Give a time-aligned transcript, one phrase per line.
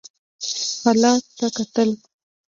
[0.81, 1.89] حالت ته کتل.